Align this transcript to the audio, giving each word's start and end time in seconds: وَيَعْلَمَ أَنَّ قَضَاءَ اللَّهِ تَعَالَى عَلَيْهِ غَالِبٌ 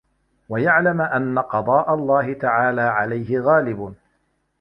وَيَعْلَمَ 0.49 1.01
أَنَّ 1.01 1.39
قَضَاءَ 1.39 1.93
اللَّهِ 1.93 2.33
تَعَالَى 2.33 2.81
عَلَيْهِ 2.81 3.39
غَالِبٌ 3.39 3.95